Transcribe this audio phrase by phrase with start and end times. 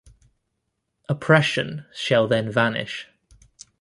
[1.07, 3.07] Oppression shall then vanish.